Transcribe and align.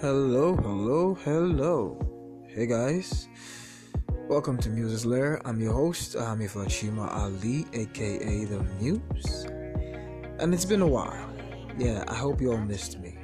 Hello, 0.00 0.54
hello, 0.54 1.14
hello. 1.24 1.98
Hey 2.46 2.66
guys. 2.66 3.26
Welcome 4.28 4.56
to 4.58 4.68
Muse's 4.68 5.04
Lair. 5.04 5.42
I'm 5.44 5.60
your 5.60 5.72
host, 5.72 6.14
Ahmi 6.14 6.48
Fashima 6.48 7.10
Ali, 7.12 7.66
aka 7.72 8.44
The 8.44 8.62
Muse. 8.78 9.46
And 10.38 10.54
it's 10.54 10.64
been 10.64 10.82
a 10.82 10.86
while. 10.86 11.28
Yeah, 11.76 12.04
I 12.06 12.14
hope 12.14 12.40
you 12.40 12.52
all 12.52 12.58
missed 12.58 13.00
me. 13.00 13.18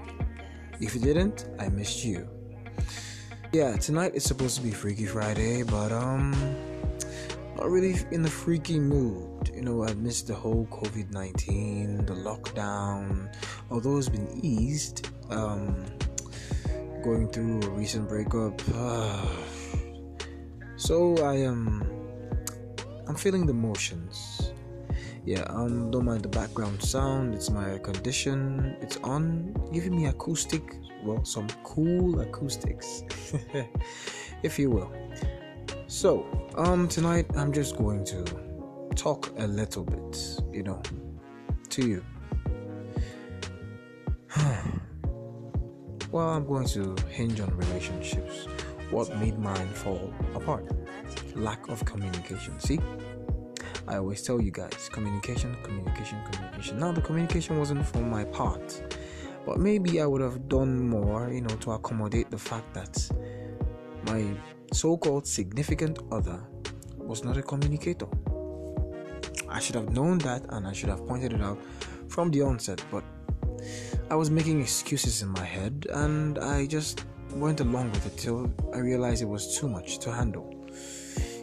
If 0.80 0.96
you 0.96 1.00
didn't, 1.00 1.46
I 1.60 1.68
missed 1.68 2.04
you. 2.04 2.28
Yeah, 3.52 3.76
tonight 3.76 4.16
is 4.16 4.24
supposed 4.24 4.56
to 4.56 4.62
be 4.62 4.72
Freaky 4.72 5.06
Friday, 5.06 5.62
but 5.62 5.92
um 5.92 6.34
not 7.56 7.70
really 7.70 7.94
in 8.10 8.22
the 8.22 8.30
freaky 8.30 8.80
mood. 8.80 9.48
You 9.54 9.62
know, 9.62 9.84
I've 9.84 9.98
missed 9.98 10.26
the 10.26 10.34
whole 10.34 10.66
COVID 10.72 11.12
19, 11.12 12.04
the 12.04 12.14
lockdown, 12.14 13.32
although 13.70 13.96
it's 13.96 14.08
been 14.08 14.40
eased. 14.42 15.06
Um, 15.30 15.86
going 17.04 17.28
through 17.28 17.62
a 17.62 17.70
recent 17.70 18.08
breakup. 18.08 18.60
so 20.76 21.16
I 21.18 21.36
am. 21.36 21.84
I'm 23.06 23.14
feeling 23.14 23.44
the 23.44 23.52
motions. 23.52 24.52
Yeah, 25.26 25.44
um, 25.50 25.90
don't 25.90 26.06
mind 26.06 26.22
the 26.22 26.28
background 26.28 26.82
sound. 26.82 27.34
It's 27.34 27.50
my 27.50 27.76
condition. 27.78 28.76
It's 28.80 28.96
on, 29.04 29.54
giving 29.70 29.94
me 29.94 30.06
acoustic. 30.06 30.62
Well, 31.02 31.22
some 31.26 31.48
cool 31.62 32.20
acoustics, 32.20 33.02
if 34.42 34.58
you 34.58 34.70
will. 34.70 34.90
So, 35.86 36.26
um, 36.56 36.88
tonight 36.88 37.26
I'm 37.36 37.52
just 37.52 37.76
going 37.76 38.06
to 38.06 38.24
talk 38.96 39.30
a 39.38 39.46
little 39.46 39.84
bit, 39.84 40.40
you 40.50 40.62
know, 40.62 40.80
to 41.68 41.86
you. 41.86 42.02
Well, 46.14 46.28
I'm 46.28 46.46
going 46.46 46.66
to 46.66 46.94
hinge 47.10 47.40
on 47.40 47.50
relationships. 47.56 48.46
What 48.92 49.12
made 49.18 49.36
mine 49.36 49.66
fall 49.70 50.14
apart? 50.36 50.64
Lack 51.34 51.68
of 51.68 51.84
communication. 51.84 52.60
See? 52.60 52.78
I 53.88 53.96
always 53.96 54.22
tell 54.22 54.40
you 54.40 54.52
guys 54.52 54.88
communication, 54.92 55.56
communication, 55.64 56.18
communication. 56.30 56.78
Now, 56.78 56.92
the 56.92 57.00
communication 57.00 57.58
wasn't 57.58 57.84
from 57.84 58.08
my 58.08 58.22
part, 58.26 58.80
but 59.44 59.58
maybe 59.58 60.00
I 60.00 60.06
would 60.06 60.20
have 60.20 60.48
done 60.48 60.88
more, 60.88 61.32
you 61.32 61.40
know, 61.40 61.56
to 61.56 61.72
accommodate 61.72 62.30
the 62.30 62.38
fact 62.38 62.72
that 62.74 62.96
my 64.06 64.24
so 64.72 64.96
called 64.96 65.26
significant 65.26 65.98
other 66.12 66.40
was 66.96 67.24
not 67.24 67.36
a 67.36 67.42
communicator. 67.42 68.06
I 69.48 69.58
should 69.58 69.74
have 69.74 69.90
known 69.90 70.18
that 70.18 70.44
and 70.50 70.64
I 70.64 70.72
should 70.72 70.90
have 70.90 71.04
pointed 71.08 71.32
it 71.32 71.40
out 71.40 71.58
from 72.06 72.30
the 72.30 72.42
onset, 72.42 72.84
but 72.92 73.02
I 74.14 74.16
was 74.16 74.30
making 74.30 74.60
excuses 74.60 75.22
in 75.22 75.30
my 75.30 75.44
head 75.44 75.88
and 75.92 76.38
I 76.38 76.66
just 76.66 77.04
went 77.32 77.58
along 77.58 77.90
with 77.90 78.06
it 78.06 78.16
till 78.16 78.48
I 78.72 78.78
realized 78.78 79.22
it 79.22 79.24
was 79.24 79.58
too 79.58 79.68
much 79.68 79.98
to 79.98 80.12
handle. 80.12 80.54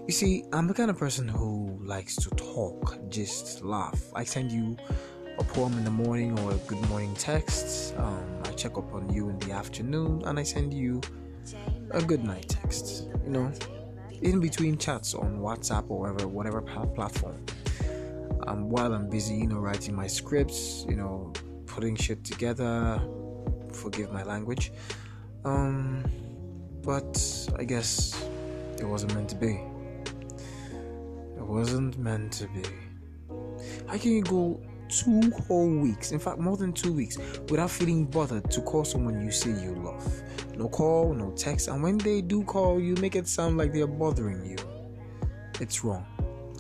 You 0.08 0.14
see, 0.14 0.46
I'm 0.54 0.70
the 0.70 0.74
kind 0.74 0.90
of 0.90 0.98
person 0.98 1.28
who 1.28 1.78
likes 1.84 2.16
to 2.16 2.30
talk, 2.30 2.98
just 3.10 3.62
laugh. 3.62 4.02
I 4.16 4.24
send 4.24 4.54
you 4.54 4.78
a 5.38 5.44
poem 5.44 5.74
in 5.74 5.84
the 5.84 5.92
morning 5.92 6.40
or 6.40 6.54
a 6.54 6.58
good 6.70 6.80
morning 6.88 7.14
text. 7.16 7.94
Um, 7.98 8.42
I 8.46 8.52
check 8.52 8.78
up 8.78 8.94
on 8.94 9.14
you 9.14 9.28
in 9.28 9.38
the 9.40 9.52
afternoon 9.52 10.22
and 10.24 10.40
I 10.40 10.44
send 10.44 10.74
you 10.74 11.02
a 11.90 12.02
good 12.02 12.24
night 12.24 12.48
text. 12.48 13.10
You 13.26 13.32
know, 13.32 13.52
in 14.22 14.40
between 14.40 14.78
chats 14.78 15.14
on 15.14 15.40
WhatsApp 15.40 15.90
or 15.90 16.00
whatever, 16.00 16.26
whatever 16.30 16.62
platform. 16.62 17.46
Um, 18.48 18.70
while 18.70 18.94
I'm 18.94 19.10
busy, 19.10 19.36
you 19.36 19.48
know, 19.48 19.58
writing 19.58 19.94
my 19.94 20.08
scripts, 20.08 20.86
you 20.88 20.96
know, 20.96 21.34
putting 21.72 21.96
shit 21.96 22.24
together. 22.24 23.02
Forgive 23.74 24.12
my 24.12 24.24
language. 24.24 24.72
Um, 25.46 26.04
but 26.84 27.18
I 27.58 27.64
guess 27.64 28.22
it 28.78 28.86
wasn't 28.86 29.16
meant 29.16 29.30
to 29.30 29.36
be. 29.36 29.62
It 31.38 31.46
wasn't 31.46 31.98
meant 31.98 32.34
to 32.34 32.48
be. 32.48 32.64
How 33.88 33.98
can 33.98 34.12
you 34.12 34.24
go 34.24 34.62
two 34.90 35.32
whole 35.48 35.70
weeks, 35.70 36.12
in 36.12 36.20
fact, 36.20 36.40
more 36.40 36.58
than 36.58 36.74
two 36.74 36.92
weeks, 36.92 37.18
without 37.50 37.72
feeling 37.72 38.06
bothered 38.06 38.52
to 38.52 38.62
call 38.62 38.84
someone 38.84 39.22
you 39.22 39.32
say 39.32 39.50
you 39.50 39.74
love? 39.76 40.24
No 40.58 40.68
call, 40.68 41.14
no 41.14 41.32
text, 41.32 41.70
and 41.70 41.82
when 41.82 41.98
they 41.98 42.22
do 42.22 42.44
call, 42.44 42.80
you 42.80 42.96
make 42.96 43.16
it 43.16 43.28
sound 43.28 43.58
like 43.58 43.74
they're 43.74 43.88
bothering 43.88 44.46
you. 44.46 44.58
It's 45.60 45.84
wrong. 45.84 46.06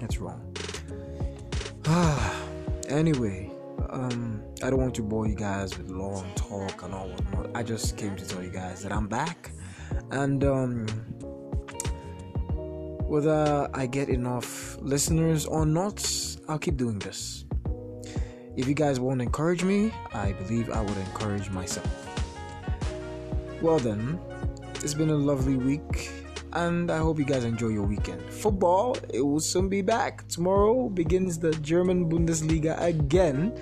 It's 0.02 0.18
wrong. 0.18 0.56
Ah, 1.85 2.41
anyway, 2.88 3.52
um, 3.91 4.41
I 4.63 4.69
don't 4.69 4.79
want 4.79 4.96
to 4.96 5.03
bore 5.03 5.28
you 5.28 5.35
guys 5.35 5.78
with 5.78 5.90
long 5.90 6.25
talk 6.35 6.84
and 6.84 6.94
all 6.94 7.09
whatnot. 7.09 7.52
I 7.53 7.63
just 7.63 7.97
came 7.97 8.16
to 8.16 8.25
tell 8.25 8.41
you 8.41 8.50
guys 8.50 8.81
that 8.84 8.91
I'm 8.91 9.07
back, 9.07 9.52
and 10.12 10.44
um, 10.44 10.88
whether 13.07 13.69
I 13.74 13.85
get 13.88 14.07
enough 14.09 14.78
listeners 14.79 15.46
or 15.46 15.66
not, 15.66 16.09
I'll 16.47 16.59
keep 16.59 16.78
doing 16.78 17.00
this. 17.00 17.46
If 18.56 18.68
you 18.68 18.74
guys 18.74 19.00
won't 19.00 19.22
encourage 19.22 19.63
me, 19.63 19.91
I 20.13 20.31
believe 20.34 20.69
I 20.69 20.81
would 20.81 20.97
encourage 20.97 21.50
myself. 21.50 21.90
Well, 23.62 23.79
then, 23.79 24.19
it's 24.75 24.94
been 24.94 25.09
a 25.09 25.16
lovely 25.16 25.56
week, 25.58 26.12
and 26.53 26.91
I 26.91 26.97
hope 26.97 27.19
you 27.19 27.25
guys 27.25 27.44
enjoy 27.44 27.69
your 27.69 27.85
weekend. 27.85 28.22
Football, 28.34 28.97
it 29.13 29.22
will 29.22 29.39
soon 29.39 29.69
be 29.69 29.81
back. 29.81 30.28
Tomorrow 30.28 30.89
begins 30.89 31.39
the 31.39 31.51
German 31.56 32.09
Bundesliga 32.09 32.79
again, 32.81 33.53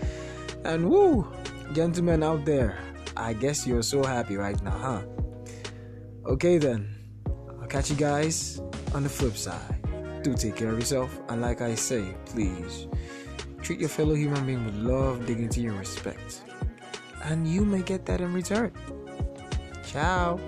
and 0.63 0.89
woo, 0.89 1.27
gentlemen 1.73 2.23
out 2.23 2.45
there, 2.45 2.79
I 3.15 3.33
guess 3.33 3.67
you're 3.67 3.83
so 3.83 4.03
happy 4.03 4.37
right 4.37 4.61
now, 4.63 4.77
huh? 4.77 5.01
Okay, 6.25 6.57
then, 6.57 6.95
I'll 7.61 7.67
catch 7.67 7.89
you 7.89 7.95
guys 7.95 8.61
on 8.93 9.03
the 9.03 9.09
flip 9.09 9.35
side. 9.37 9.75
Do 10.23 10.33
take 10.33 10.55
care 10.55 10.69
of 10.69 10.79
yourself, 10.79 11.17
and 11.29 11.41
like 11.41 11.61
I 11.61 11.75
say, 11.75 12.15
please 12.25 12.87
treat 13.61 13.79
your 13.79 13.89
fellow 13.89 14.15
human 14.15 14.45
being 14.45 14.65
with 14.65 14.75
love, 14.75 15.25
dignity, 15.25 15.67
and 15.67 15.77
respect. 15.77 16.43
And 17.23 17.47
you 17.47 17.65
may 17.65 17.81
get 17.81 18.05
that 18.05 18.21
in 18.21 18.33
return. 18.33 18.71
Ciao. 19.85 20.39